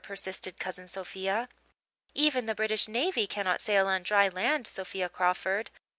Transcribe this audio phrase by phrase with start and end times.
[0.03, 1.47] persisted Cousin Sophia.
[2.15, 5.69] "Even the British navy cannot sail on dry land, Sophia Crawford.